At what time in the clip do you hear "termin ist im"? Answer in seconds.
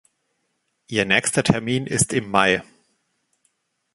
1.43-2.31